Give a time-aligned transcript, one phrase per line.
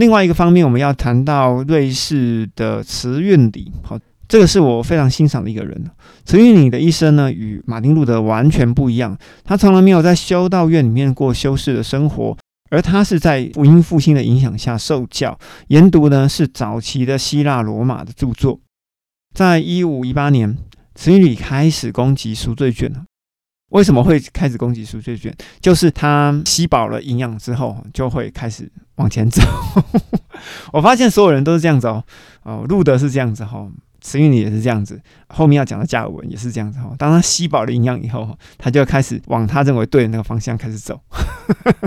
[0.00, 5.84] 另外一个方面，我们要谈到瑞士的慈运里，好，这个是我非常欣赏的一个人。
[6.24, 9.14] 慈运里的一生呢，与马丁路德完全不一样。
[9.44, 12.34] 他从来没有在修道院里面过修士的生活，
[12.70, 18.58] 而他是在福音复兴的影响下受教，研读呢是早期的希腊罗马的著作。
[19.34, 20.56] 在一五一八年，
[20.94, 23.04] 慈运里开始攻击赎罪券了。
[23.70, 25.34] 为什么会开始攻击赎罪券？
[25.60, 29.42] 就是他吸饱了营养之后，就会开始往前走。
[30.72, 32.04] 我发现所有人都是这样子哦，
[32.42, 33.68] 哦，路德是这样子哈，
[34.00, 36.92] 慈运里也是这样子，后面要讲的加尔文也是这样子哈。
[36.98, 41.00] 当他吸饱了营养以后，他就开始往他认为对的那个方向开始走。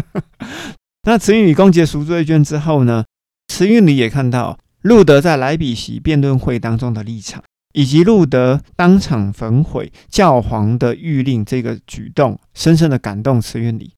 [1.05, 3.03] 那慈运里攻击赎罪券之后呢？
[3.49, 7.43] 慈运里也看到路德在莱比锡辩论会当中的立场。
[7.73, 13.91] 以及路德当场焚毁教皇的谕令这个举动，深深的感动慈运里，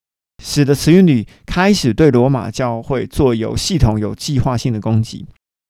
[0.44, 5.26] 使得慈运里开始对罗马教会做有系统、有计划性的攻击。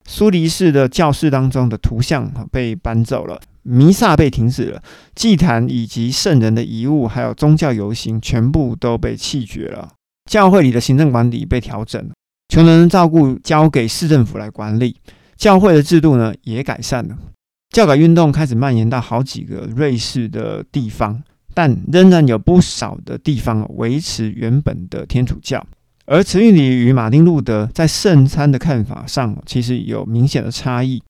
[0.08, 4.84] 苏黎世的教室当中的图像被搬走了，弥撒被停止了，
[5.16, 9.94] 祭坛以及圣人的遗物，还有宗教游行，全部都被弃绝了。
[10.29, 12.07] 教会里的行政管理被调整，
[12.49, 14.96] 穷人照顾交给市政府来管理，
[15.35, 17.18] 教会的制度呢也改善了。
[17.76, 21.21] 教改运动开始蔓延到好几个瑞士的地方，
[21.54, 25.62] 但仍然有不少的地方维持原本的天主教。
[26.05, 31.04] 而慈运里与马丁路德在圣餐的看法上，其实有明显的差异。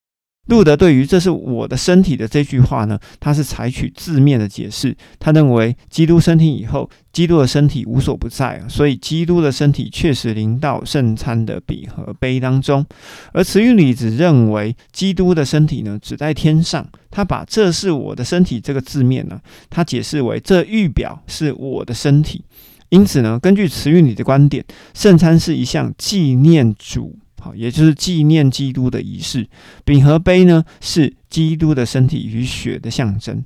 [0.47, 4.95] 路德对于“这是我的身体”的这句话呢，他是采取字面的解释。
[5.17, 12.85] 他认为基督升天以后，基督的身体无所不在，所以基督的身体确实临到圣餐的笔和杯当中。
[13.33, 16.88] 而慈运里只认为基督的身体呢，只在天上。
[17.09, 22.43] 他把“这是我的身体”这个字面呢，他解释为这预表是我的身体。
[22.89, 27.17] 因此呢，根据慈运里的观点，圣餐是一项纪念主。
[27.53, 29.47] 也就是纪念基督的仪式，
[29.83, 33.43] 饼和杯呢是基督的身体与血的象征。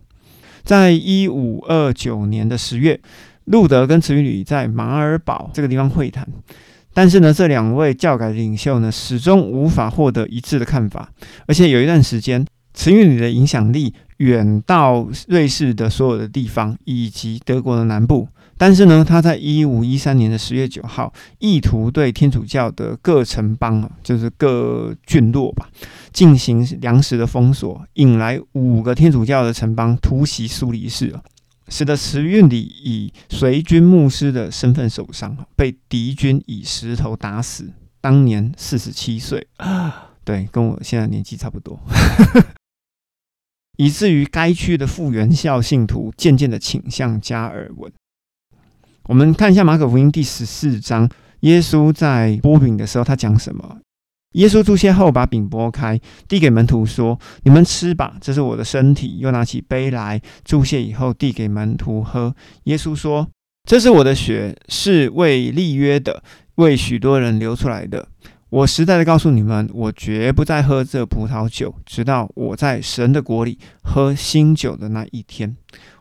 [0.63, 2.99] 在一五二九年的十月，
[3.45, 6.27] 路德跟慈运里在马尔堡这个地方会谈，
[6.93, 11.11] 但是呢，这两位教改领袖呢始终无法获得一致的看法，
[11.47, 18.27] 而且有一段时间，慈运里的影响力远到瑞士的所有的地方以及德国的南部。
[18.59, 25.69] 但是呢，他在一五一三年的十月九号，意图对天主教的各城邦，就是各郡落吧，
[26.11, 31.17] 进行粮食的封锁，引来五个天主教的城邦突袭苏黎世，
[31.69, 37.71] 使得慈运里以随军牧师的身份受伤，被敌军以石头打死，
[38.01, 41.79] 当年四十七岁啊，对，跟我现在年纪差不多，
[43.79, 47.89] 以至于该区的复原校信徒渐渐的倾向加尔文。
[49.09, 51.09] 我们看一下马可福音第十四章，
[51.39, 53.79] 耶稣在剥饼的时候，他讲什么？
[54.33, 62.35] 耶稣祝谢后，把饼拨开，递给门徒说：“你们吃吧，这是我的身体。”又拿起杯来，祝谢以后，递给门徒喝。
[62.65, 63.27] 耶稣说
[63.67, 66.21] ：“这是我的血，是为立约的，
[66.57, 68.09] 为许多人流出来的。
[68.51, 75.57] 我实在的告诉你们，我绝不再喝这葡萄酒，直到我在神的国里喝新酒的那一天。”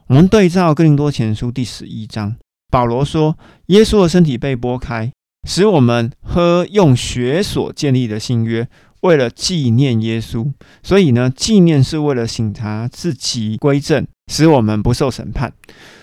[0.08, 2.36] 我们对照哥林多前书第十一章。
[2.70, 5.10] 保罗说：“耶稣的身体被剥开，
[5.48, 8.68] 使我们喝用血所建立的新约，
[9.00, 10.50] 为了纪念耶稣。
[10.82, 15.52] 所以呢，纪念是为了醒察自己归正，使我们不受审判。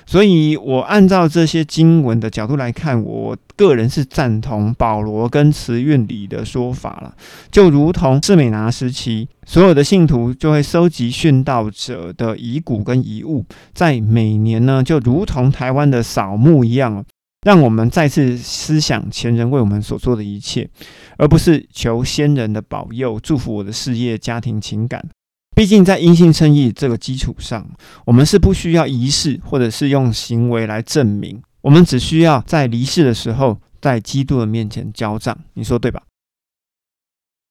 [0.08, 7.16] 所以我按照这些经文的角度来看，我个人是赞同保罗跟慈运里的说法了。
[7.50, 13.46] 就如同士美拿时期。”所有的信徒就会收集殉道者的遗骨跟遗物，
[13.76, 17.06] 在每年呢，就如同台湾的扫墓一样，
[17.46, 20.68] 让我们再次思想前人为我们所做的一切，
[21.16, 25.08] 而不是求先人的保佑、祝福我的事业、家庭、情感。
[25.56, 27.70] 毕竟在因信称义这个基础上，
[28.04, 35.38] 我们是不需要仪式或者是用行为来证明，我们只需要在离世的时候，在基督的面前交账。
[35.54, 36.02] 你说对吧？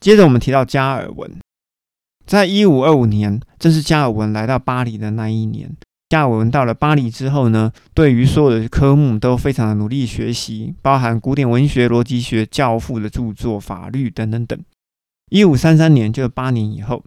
[0.00, 1.30] 接着我们提到加尔文。
[2.26, 5.76] 在一五二五年，正是加尔文来到巴黎的那一年。
[6.14, 14.56] 加尔文到了巴黎之后呢，对于所有的科目都非常的努力学习，包含古典文学、逻辑学、教父的著作、法律等等等。
[15.30, 17.02] 一五三三年，就是八年以后，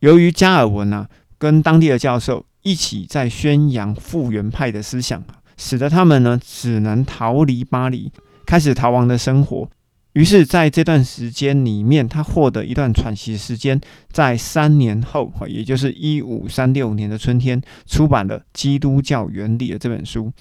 [0.00, 1.08] 由于加尔文啊
[1.38, 5.22] 跟当地的教授一起在宣扬复原派的思想，
[5.56, 8.10] 使得他们呢只能逃离巴黎，
[8.44, 9.70] 开始逃亡的生活。
[10.14, 13.80] 于是，在这段时间里面，他获得一段喘息时间。
[14.10, 20.32] 在三年后，也就是一五三六年的春天，出版了《基督教原理》的这本书。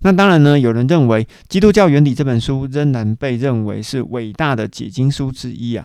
[0.00, 5.84] 那当然呢，有人认为《基督教原理》这本书仍然被认为是伟大的解经书之一啊。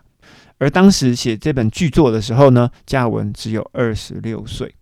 [0.59, 4.75] 而当时写这本巨作的时候呢，加尔文只有二十六岁。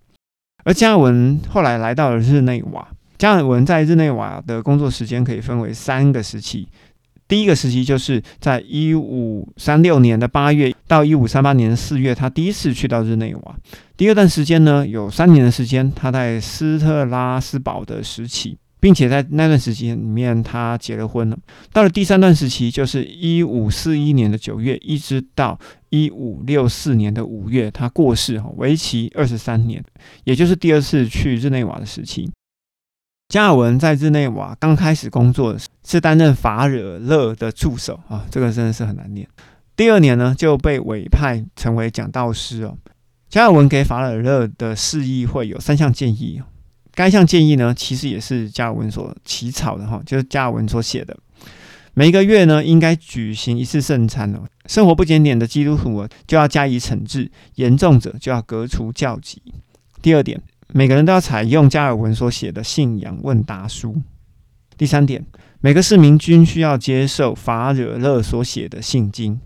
[0.65, 2.85] 而加尔文后来来到了日内瓦。
[3.17, 6.67] 加尔文在日内瓦的工作时间可以分为三个时期。
[7.29, 13.55] 第一个时期就是在一五三六年的八月到一五三八年的四月，他第一次去到日内瓦。
[13.95, 21.37] 第二段时间呢，有三年的时间，他在斯特拉斯堡的时期，并且在那段时间里面，他结了婚了。
[21.71, 25.59] 到了第三段时期，就是一五四一年的九月，一直到
[25.89, 29.83] 一五六四年的五月，他过世，哈，为期二十三年，
[30.23, 32.27] 也就是第二次去日内瓦的时期。
[33.29, 35.55] 加尔文在日内瓦刚开始工作
[35.85, 39.27] 是担任法惹勒的助手啊，这个真的是很难念。
[39.75, 42.75] 第二年呢，就被委派成为讲道师哦。
[43.29, 46.41] 加尔文给法惹勒的示意会有三项建议，
[46.95, 51.15] 该项建议呢，其实也是加尔文所起草的哈，就是加尔文所写的。
[51.93, 54.39] 每个月呢，应该举行一次圣餐哦。
[54.65, 59.39] 生活不检点的基督徒就要加以惩治，严重者就要革除教籍。
[60.01, 60.41] 第二点。
[60.71, 64.01] 每个人都要采用加尔文所写的信仰问答书。
[64.77, 65.25] 第三点，
[65.61, 69.39] 每个市民均需要接受法惹勒所写的信经。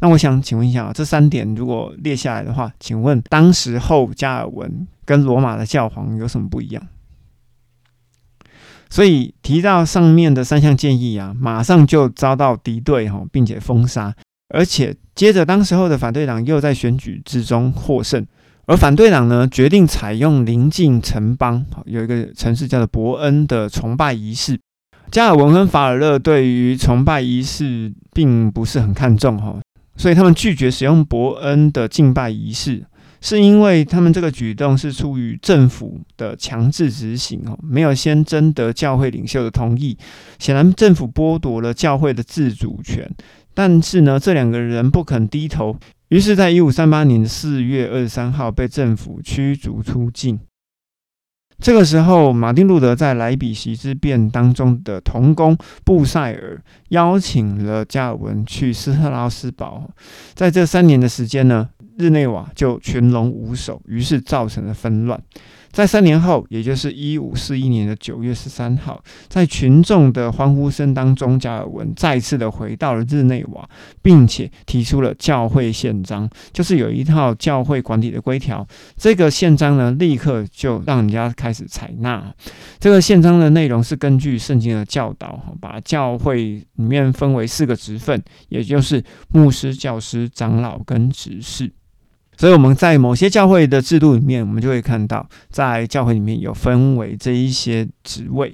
[0.00, 6.82] 那我想请问一下，这三点如果列下来的话，请问当时候加尔文跟罗马的教皇有什么不一样？
[8.90, 14.14] 所以提到上面的三项建议啊，马上就遭到敌对哈，并且封杀，
[14.48, 18.26] 而且接着当时候的反对党又在选举之中获胜。
[18.66, 24.58] 而反对党呢，决定采用临近城邦，有一个城市叫做伯恩的崇拜仪式。
[25.10, 29.60] 加尔文跟法尔勒对于崇拜仪式并不是很看重哈，
[29.96, 32.86] 所以他们拒绝使用伯恩的敬拜仪式，
[33.20, 39.98] 是因为他们这个举动是出于政府的强制执行哦，没有先征得教会领袖的同意，
[40.38, 43.10] 显然政府剥夺了教会的自主权。
[43.52, 45.76] 但是呢，这两个人不肯低头。
[46.12, 50.38] 于是，在一五三八年四月二十三号被政府驱逐出境。
[51.58, 55.56] 这个时候，马丁路德在莱比锡之变当中的同工
[55.86, 59.88] 布塞尔邀请了加尔文去斯特拉斯堡。
[60.34, 65.18] 在这三年的时间呢，日内瓦就群龙无首，于是造成了纷乱。
[65.72, 73.66] 在三年后，也就是一五四一年的九月十三号，在群众的欢呼声当中，加尔文再次的回到了日内瓦，
[74.02, 78.66] 并且提出了教会宪章，就是有一套教会管理的规条。
[78.96, 82.32] 这个宪章呢，立刻就让人家开始采纳。
[82.78, 91.72] 这个宪章的内容是根据圣经的教导，把教会里面分为四个职分，也就是牧师、教师、长老跟执事。
[92.42, 98.52] 所以我们在某些教会的制度里面，我们就会看到，在教会里面有分为这一些职位。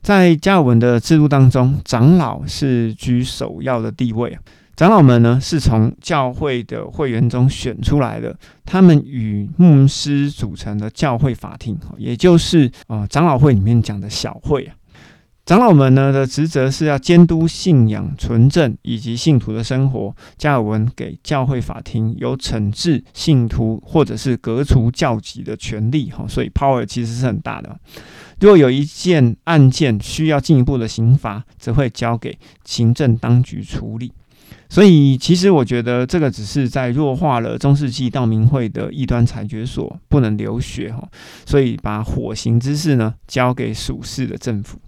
[0.00, 4.38] 在加尔文的制度当中，长老是居首要的地位。
[4.76, 14.76] 长老们呢，是从教会的会员中选出来的，他们与牧师组成的教会法庭，也就是啊长老会里面讲的小会啊。
[15.44, 20.16] 长老们呢的职责是要监督信仰纯正以及信徒的生活。
[20.38, 27.78] 加尔文给教会法庭有惩治信徒或者是革除教籍的权利，哈，所以 power 其实是很大的。
[28.40, 34.10] 如果有一件案件需要进一步的刑罚，则会交给行政当局处理。
[34.70, 41.06] 所以，其实我觉得这个只是在弱化了中世纪道明会的异端裁决所不能流血，哈，
[41.44, 44.78] 所以把火刑之事呢交给属世的政府。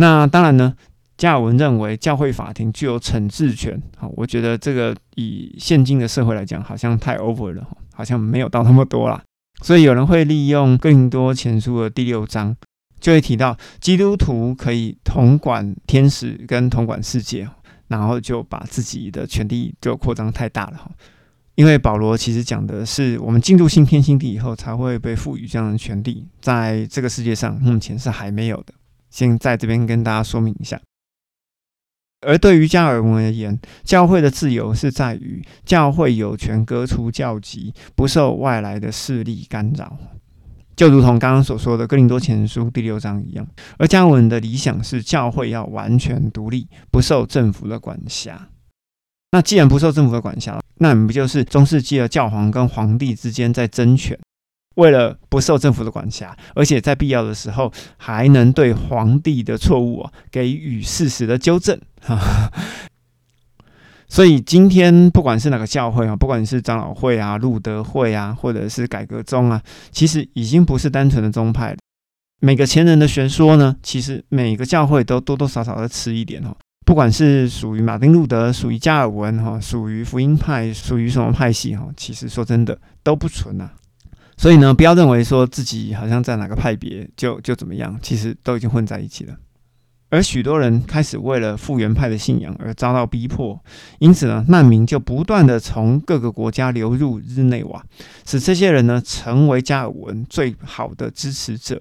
[0.00, 0.74] 那当然呢，
[1.16, 3.80] 加尔文认为教会法庭具有惩治权。
[3.96, 9.20] 好，我觉得这个以现今的社会来讲，好像太 over 了，好像没有到那么多啦。
[9.60, 12.54] 所以有人会利用更多前书的第六章，
[13.00, 17.48] 就会提到基督徒可以统管天使跟统管世界，
[17.88, 20.88] 然后就把自己的权力就扩张太大了哈。
[21.56, 28.72] 因为保罗其实讲的是，我们进入新天新地以后，才会被赋予这样的权利，在这个世界上目前是还没有的。
[29.10, 30.80] 先在这边跟大家说明一下。
[32.20, 39.96] 而对于加尔文而言，教会的自由是在于教会有权割除教籍，不受外来的势力干扰，
[40.74, 43.46] 就如同刚刚所说的《哥林多前书》第六章一样。
[43.78, 48.48] 而加尔文的理想是教会要完全独立，不受政府的管辖。
[49.30, 54.18] 那既然不受政府的管辖，那你不就是中世纪的教皇跟皇帝之间在争权？
[54.78, 61.76] 为了不受政府的管辖，而且在必要的时候还能对皇帝的错误给予事实的纠正，
[64.08, 71.78] 所以今天不管是哪个教会啊，不管是长老会啊、路德会啊，或者是改革宗啊，其实已经不是单纯的宗派了。
[72.40, 76.56] 每个前人的学说呢，其实每个教会都多多少少的吃一点哦。
[76.86, 83.68] 不管是属于马丁路德、属于加尔文哈、属于福音派、属于什么派系哈，其实说真的都不纯呐。
[84.38, 89.34] 所以呢，不要认为说自己好像在哪个派别就就怎么样，其实都已经混在一起了。
[90.10, 93.60] 而许多人开始为了复原派的信仰而遭到逼迫，
[93.98, 97.84] 因此呢，难民就不断的从各个国家流入日内瓦，
[98.24, 101.78] 使这些人呢成为加尔文最好的支持者。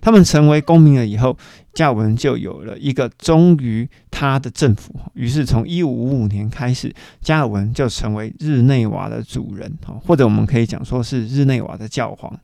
[0.00, 1.36] 他们成为公民了以后，
[1.72, 4.94] 加尔文就有了一个忠于他的政府。
[5.14, 9.72] 于是从一五五五年开始，加尔文就成为日内瓦的主人，
[10.04, 12.38] 或者我们可以讲说是日内瓦的教皇。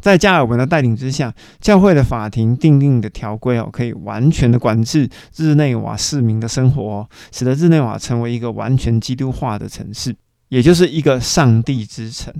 [0.00, 5.06] 在加尔文的带领之下，教会的法庭定定的条规哦，可以完全的管制
[5.36, 10.16] 日内瓦市民的生活，使得日内瓦成为一个完全基督化的城市，
[10.48, 12.32] 也就是一个上帝之城。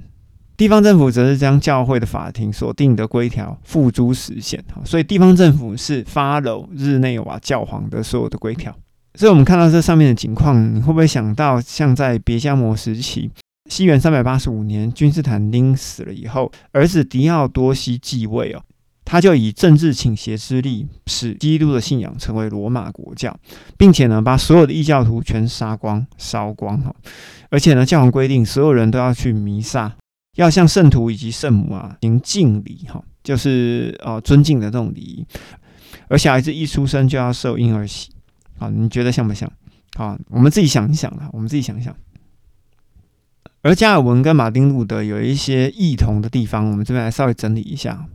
[0.60, 8.70] 地方政府则是将教会的法庭所定的规条付诸实现，所以地方政府是 follow 日内瓦教皇的所有的规条。
[9.14, 13.30] 所以我们看到这上面的情况，你会不会想到像在别加摩时期？
[13.70, 18.60] 西元三百八十五年，君士坦丁死了以后，儿子狄奥多西继位哦，
[19.06, 23.34] 他就以政治倾斜之力，使基督的信仰成为罗马国教，
[23.78, 26.94] 并且呢，把所有的异教徒全杀光、烧光哈，
[27.48, 29.96] 而且呢，教皇规定所有人都要去弥撒，
[30.37, 35.26] 要向圣徒以及圣母啊行敬礼哈，就是呃尊敬的这种礼仪，
[36.08, 38.10] 而小孩子一出生就要受婴儿洗，
[38.58, 39.50] 啊，你觉得像不像？
[39.99, 41.94] 啊，我们自己想一想啊，我们自己想一想。
[43.62, 48.06] 而加尔文跟马丁路德有一些异同的地方，我们这边来稍微整理一下。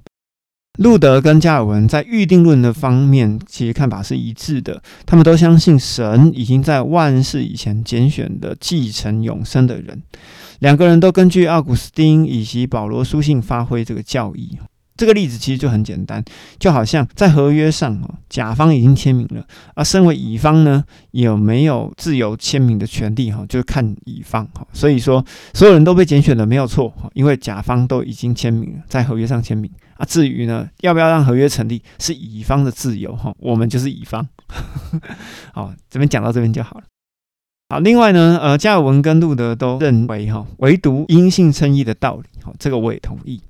[0.78, 4.82] 路德跟加尔文在预定论的方面，其实看法是一致的。
[5.06, 10.02] 他们都相信神已经在万世以前拣选的继承永生的人。
[10.60, 14.58] 两个人都根据奥古斯丁以及保罗书信发挥这个教义。
[14.98, 16.24] 这个例子其实就很简单，
[16.58, 24.66] 就好像在合约上哦，甲方已经签名了，而身为乙方呢，有没有自由签名的权利哈，就看乙方哈。
[24.72, 30.06] 所以说，所有人都被拣选的没有错哈，因为甲方都已经签名了，在合约上签名啊。
[30.06, 34.28] 至于呢，要不要让合约成立，是乙方的自由哈，我们就是乙方。
[35.54, 36.84] 好，这边讲到这边就好了。
[37.70, 43.42] 好，另外呢，呃，加尔文跟路德都认为哈，唯独阴性称义的道理，好，这个我也同意。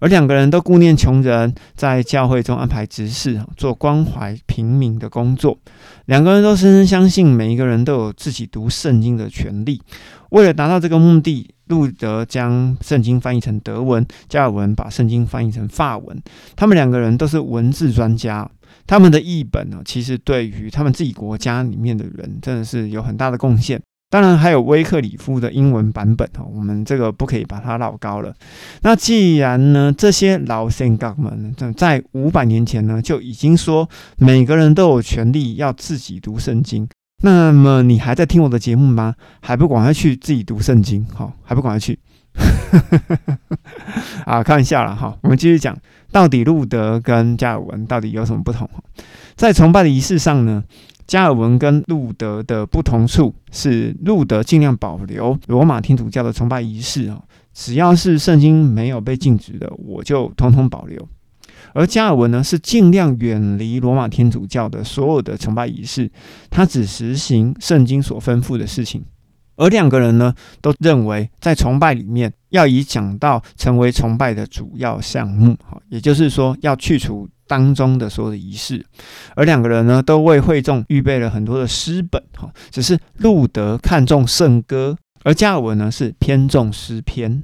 [0.00, 5.58] 而两个人都顾念穷人，在教会中安排执事，做关怀平民的工作。
[6.04, 9.82] 两个人都深深相信，每一个人都有自己读圣经的权利。
[10.30, 16.22] 为了达到这个目的，路德将圣经翻译成德文，加尔文把圣经翻译成法文。
[16.56, 18.50] 他们两个人都是文字专家，
[18.86, 23.80] 他们的译本呢，其实对于他们自己国家里面的人，真的是有很大的贡献。
[24.10, 28.34] 当然还有威克里夫的英文版本哦，我们这个不可以把它老高了。
[28.80, 36.88] 那既然呢，这些老先刚们在五百年前呢就已经说每个人都有权利要自己读圣经，
[37.20, 39.14] 那么你还在听我的节目吗？
[39.40, 41.04] 还不赶快去自己读圣经？
[41.12, 41.98] 好，还不赶快去？
[44.24, 45.16] 啊，开玩笑了哈。
[45.22, 45.76] 我们继续讲，
[46.12, 48.68] 到底路德跟加尔文到底有什么不同？
[49.34, 50.62] 在崇拜的仪式上呢？
[51.08, 57.20] 加尔文跟路德的不同处是，路德尽量保留罗马天主教的崇拜仪式啊，
[57.54, 61.08] 只要是圣经没有被禁止的，我就通通保留。
[61.74, 66.10] 而加尔文呢，是尽量远离罗马天主教的所有的崇拜仪式，
[66.50, 69.04] 他只实行圣经所吩咐的事情。
[69.56, 77.28] 而两个人呢，都认为在崇拜里面要以讲道成为崇拜的主要项目，哈，也就是说要去除。
[77.48, 78.84] 当中的所有的仪式，
[79.34, 84.94] 而两个人呢，都为会众预备了很多的诗本，哈，只是路德看重圣歌，
[85.24, 87.42] 而加尔文呢是偏重诗篇。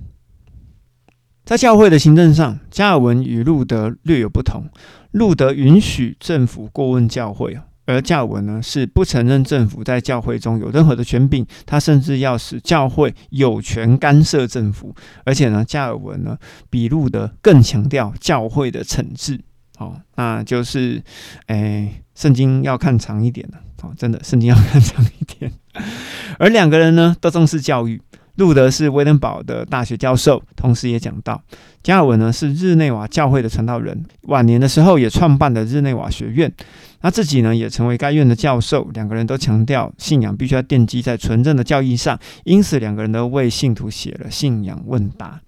[1.45, 4.65] 在教会的行政上，加尔文与路德略有不同。
[5.11, 14.95] 路德允许政府过问教会，而加尔文呢是不承认政府在教会中有任何的权柄，他甚至要使教会有权干涉政府。
[15.25, 16.39] 而且呢，加尔文呢
[16.71, 19.39] 比路德更强调教会的惩治。
[19.77, 21.03] 好，那就是，
[21.49, 23.59] 诶，圣经要看长一点了。
[23.83, 25.53] 好， 真的，圣经要看长一点。
[26.39, 28.01] 而两个人呢，都重视教育。
[28.37, 31.41] 路德是威登堡的大学教授，同时也讲到。
[31.83, 36.53] 加尔文呢，是日内瓦教会的传道人，晚年的时候也创办了日内瓦学院。
[37.01, 38.89] 他自己呢，也成为该院的教授。
[38.95, 45.41] 两个人都强调信仰必须要奠基在纯正的教义上，因此两个人都为信徒写了信仰问答。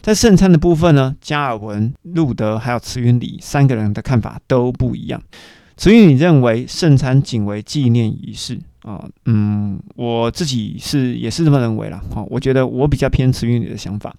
[0.00, 5.22] 在圣餐的部分呢，加尔文、路德还有慈云里三个人的看法都不一样。
[5.78, 12.02] 慈云里认为圣餐仅为纪念仪式啊，嗯，我自己是也是这么认为了。
[12.12, 14.12] 好，我觉得我比较偏慈云里的想法。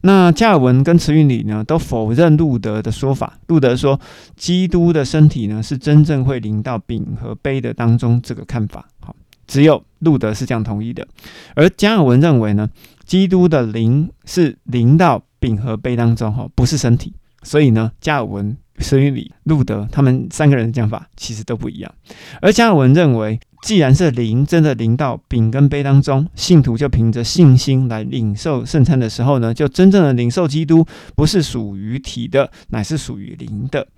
[0.00, 3.38] 那加尔文跟慈运里呢，都否认路德的说法。
[3.48, 4.00] 路德说，
[4.36, 8.18] 基督的身体呢，是真正会临到饼和杯的当中。
[8.22, 9.14] 这个看法，好，
[9.46, 11.06] 只有路德是这样同意的。
[11.54, 12.66] 而加尔文认为呢，
[13.04, 17.12] 基督的灵是临到饼和杯当中，哈，不是身体。
[17.42, 21.94] 所以呢，加尔文、慈运理、路德他们三个人的讲法其实都不一样。
[22.40, 23.38] 而加尔文认为。
[23.62, 33.88] 既然是灵真的灵到饼跟杯当中，信徒就凭着信心来领受圣餐的时候呢，就真正的领受基督，不是属于体的，乃是属于灵的。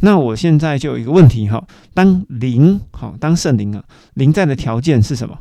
[0.00, 3.82] 那我现在就有一个问题哈，当灵好，当圣灵啊，
[4.14, 5.36] 灵在的条件是什么？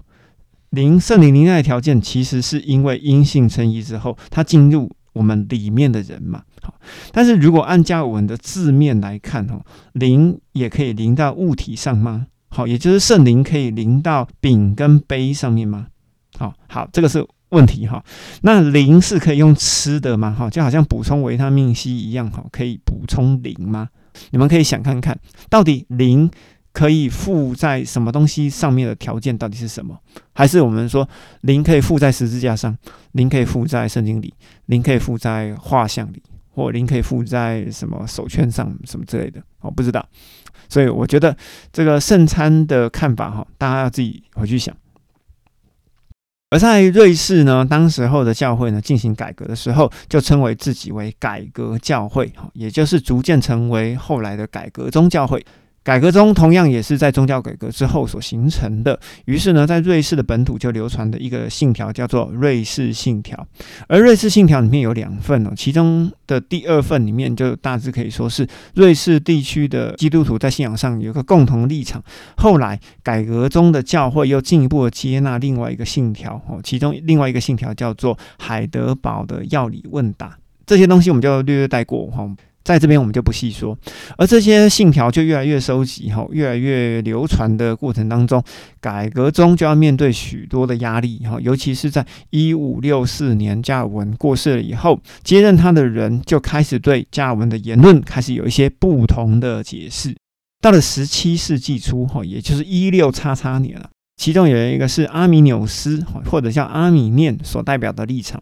[0.71, 6.43] 灵圣灵灵在的条件，其实是因为因信称义之后，他进入我们里面的人嘛。
[6.61, 6.73] 好，
[7.11, 9.59] 但是如果按加尔文的字面来看哈，
[9.93, 12.27] 灵也可以临到物体上吗？
[12.49, 15.87] 好，也就是圣灵可以淋到饼跟杯上面吗？
[16.37, 18.03] 好好，这个是问题哈。
[18.41, 20.35] 那灵是可以用吃的吗？
[20.37, 23.89] 哈，就好像补充维他命 C 一样，哈，可以补充灵吗？
[24.31, 25.17] 你们可以想看看
[25.49, 26.29] 到底灵
[26.77, 29.99] 可以附在什么东西上面的条件到底是什么？
[30.35, 31.09] 还是我们说
[31.41, 32.77] 灵可以附在十字架上，
[33.13, 34.31] 灵可以附在圣经里，
[34.67, 39.41] 灵可以附在画像里，或灵可以附在什么手圈上什么之类的？
[39.61, 40.07] 我不知道。
[40.69, 41.35] 所以我觉得
[41.73, 44.75] 这个圣餐的看法哈，大家要自己回去想。
[46.51, 55.43] 而在瑞士呢，当时候的教会呢进行改革的时候，就称为自己为改革教会，也就是逐渐成为后来的改革宗教会。
[55.87, 58.99] 改革中同样也是在宗教改革之后所形成的。
[59.23, 63.47] 于是呢，在瑞士的本土就流传的一个信条叫做瑞士信条。
[63.87, 72.03] 而瑞士信条里面有两份哦，其中的第二份里面就大致可以说是瑞士地区的基督徒在信仰上有一个共同立场。
[72.35, 80.37] 后来改革中的教会又进一步的接纳另外一个信条哦，其中另外一个信条叫做海德堡的药理问答。
[80.65, 82.29] 这些东西我们就略略带过哈。
[82.67, 83.77] 在这边我们就不细说，
[84.17, 88.43] 而这些信条就越来越收集，哈，越来越流传的过程当中，
[88.81, 100.13] 改革中就要面对许多的压力，哈，尤其是在一五六四年加尔文过世了以后，接任他的人就开始对加尔文的言论开始有一些不同的解释。
[100.61, 108.41] 到了十七世纪初，哈，也就是一六叉叉年了，其中有一个是阿米纽斯，或者叫阿米念所代表的立场。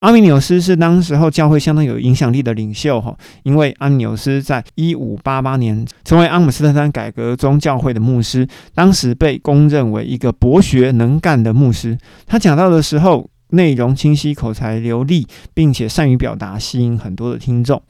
[0.00, 11.98] 阿米纽斯是当时候教会相当有影响力的领袖哈，因为阿米纽斯在一五八八年成为阿姆斯特丹改革宗教会的牧师，当时被公认为一个博学能干的牧师。
[12.26, 17.82] 他讲到的时候，内容清晰、口才流利，并且善于表达，吸引很多的听众。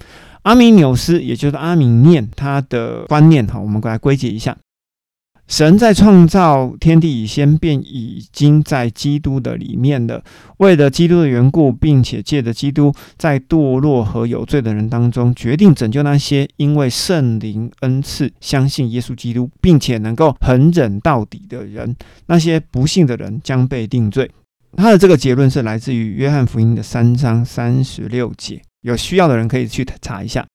[0.45, 4.57] 阿米纽斯也就是阿米念，他的观念哈，我们来归结一下。
[5.49, 10.23] 神在创造天地以前，便已经在基督的里面了。
[10.59, 21.97] 为了基督的缘故，并且借着基督，在堕落和有罪的人当中，决定拯救那些因为圣灵恩赐相信耶稣基督，并且能够恒忍到底的人。
[22.27, 24.31] 那些不幸的人将被定罪。
[24.77, 28.61] 他的这个结论是来自于约翰福音的三章三十六节。
[28.83, 30.47] 有需要的人可以去查一下。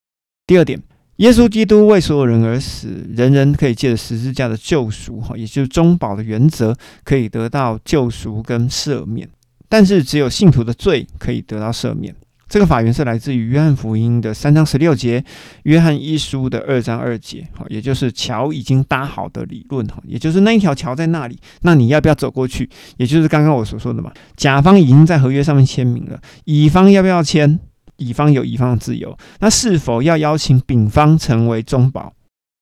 [0.46, 0.80] 第二点。
[1.24, 9.26] 耶稣基督为所有人而死，人人可以借着十字架的救赎，哈，也就是中保的原则，可以得到救赎跟赦免。
[9.70, 12.14] 但是只有信徒的罪可以得到赦免。
[12.50, 15.24] 这个法源是来自于约翰福音的三章十六节，
[15.64, 22.70] 约翰一书的二章二节，哈，也就是桥已经搭好的理论，哈，也就是那一条桥在那里，那你要不要走过去？
[22.98, 27.62] 也就是刚刚我所说的嘛，甲方已经在合约上面签名了，乙方要不要签？
[27.98, 32.14] 乙方有乙方的自由，那是否要邀请丙方成为中保，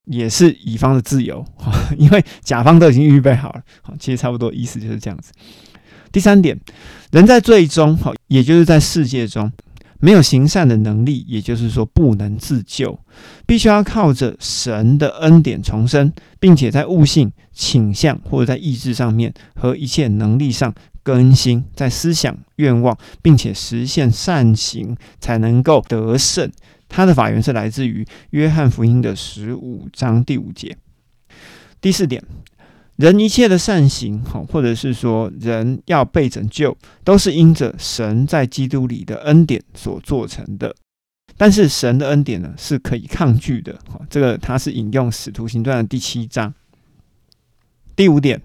[0.05, 1.45] 也是乙方的自由，
[1.97, 3.61] 因为甲方都已经预备好了。
[3.81, 5.31] 好，其实差不多意思就是这样子。
[6.11, 6.59] 第三点，
[7.11, 9.51] 人在最终，好，也就是在世界中
[9.99, 12.99] 没有行善的能力，也就是说不能自救，
[13.45, 20.73] 必须要靠着神的恩典重生，并且在悟性、倾向或者在意志上面和一切能力上。
[21.03, 26.51] 更新在思想、愿望，并且实现善行，才能够得胜。
[26.87, 30.77] 他的法源是来自于约翰福音的十五章第五节。
[31.79, 32.23] 第四点，
[32.97, 40.75] 人一切的善行，好，或者是说人要被拯救，都是因着神在基督里的恩典所做成的。
[41.37, 43.79] 但是神的恩典呢，是可以抗拒的。
[43.87, 46.53] 好，这个他是引用使徒行传的第七章。
[47.95, 48.39] 第五点。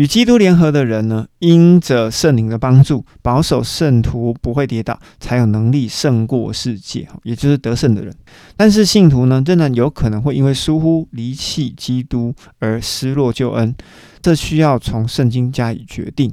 [0.00, 8.10] 与基督联合的人呢，因着圣灵的帮助，保守圣徒不会跌倒，才有能力胜过世界，也就是得胜的人。
[8.56, 13.74] 但是信徒呢，仍然有可能会因为疏忽离弃基督而失落救恩，
[14.22, 16.32] 这需要从圣经加以决定。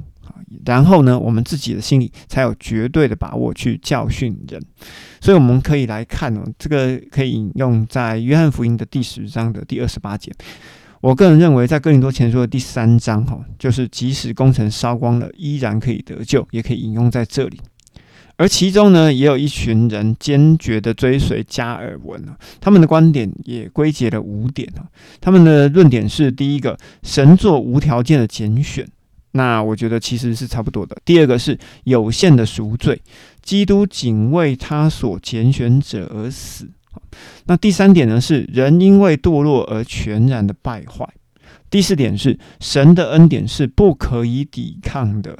[0.64, 4.58] 然后呢，我们自己的心里才有绝对的把握去教训人。
[5.20, 10.32] 所以我们可以来看哦，这个可以引用在约翰福音的第十章的第二十八节。
[11.00, 17.60] 我个人认为，在哥林多前书的第三章，哈，就是即使工程烧光了，依然可以得救，也可以引用在这里。
[18.36, 22.20] 而其中呢，也有一群人坚决的追随加尔文，
[22.60, 24.68] 他们的观点也归结了五点。
[25.20, 28.84] 他们的论点是：第一个，神做无条件的拣选，
[29.32, 30.96] 那我觉得其实是差不多的。
[31.04, 33.00] 第二个是有限的赎罪，
[33.42, 36.68] 基督仅为他所拣选者而死。
[37.46, 41.08] 那第三点呢，是人因为堕落而全然的败坏。
[41.70, 45.38] 第四点是神的恩典是不可以抵抗的。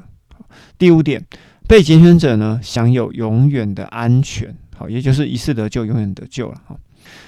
[0.79, 1.25] 第五点。
[1.69, 6.75] 被拣选者呢，享有永远的安全，好，也就是一次得救，永远得救了哈。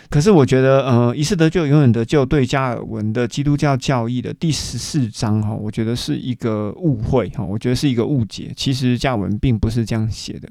[0.09, 8.51] 可是我觉得，呃，一次得救，永远得救，对加尔文的基督教教义的第十四章哈，我觉得是一个误会哈，我觉得是一个误解。
[8.57, 10.49] 其实加尔文并不是这样写的，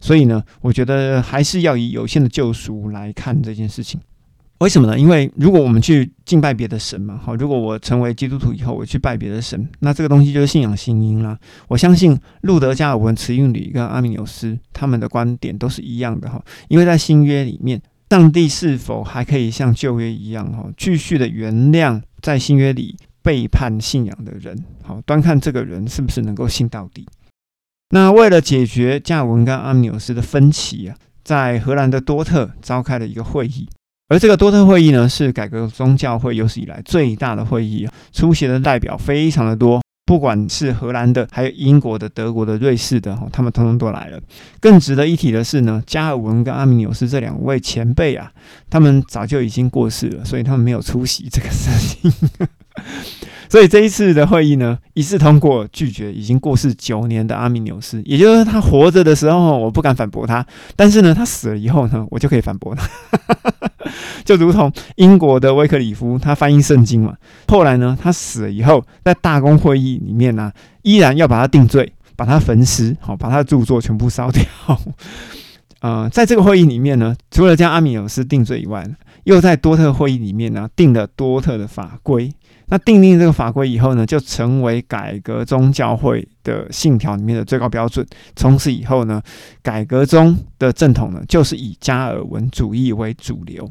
[0.00, 4.00] 所以呢，我觉得还是要以有限的救赎来看这件事情。
[4.58, 4.98] 为什么呢？
[4.98, 11.36] 因为如果我们去敬拜别的神嘛，好，如果我成为基督徒以后，我去拜别的神，那这个东西就是信仰新因啦。
[11.68, 16.42] 我相信路德加尔文、慈运里跟阿米纽斯他们的观点都是一样的哈。
[16.68, 24.56] 因为在新约里面，上帝是否还可以像旧约一样哈，继续的原谅在新约里背叛信仰的人？
[24.82, 27.04] 好，端看这个人是不是能够信到底。
[27.94, 33.68] 那为了解决加尔文跟阿米纽斯的分歧啊，在荷兰的多特召开了一个会议。
[34.08, 44.20] 而这个多特会议呢，是改革宗教会有史以来最大的会议啊，出席的代表非常的多，不管是荷兰的，还有英国的、德国的、瑞士的，他们通通都来了。
[44.58, 48.32] 更值得一提的是呢，加尔文跟阿米纽斯这两位前辈啊，
[48.68, 52.12] 他们早就已经过世了，所以他们没有出席这个事情。
[53.54, 62.84] 所以这一次的会议呢，一致通过拒绝已经过世九年的阿米纽斯，也就是他活着的时候，我不敢反驳他；但是呢，他死了以后呢，我就可以反驳他。
[64.26, 67.14] 就如同英国的威克里夫，他翻译圣经嘛，
[67.46, 70.50] 后来呢，他死了以后，在大公会议里面呢，
[70.82, 74.42] 依然要把他定罪，把他焚尸，好，把他的著作全部烧掉。
[75.80, 78.84] 呃，在这个会议里面呢，除了将阿米纽斯定罪以外，
[79.22, 82.32] 又在多特会议里面呢，定了多特的法规。
[82.68, 88.06] 那订定这个法规以后呢，就成为改革宗教会的信条里面的最高标准。
[88.36, 89.22] 从此以后呢，
[89.62, 93.70] 改革中的正统呢，就是以加尔文主义为主流。